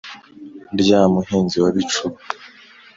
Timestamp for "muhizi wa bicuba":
1.11-2.17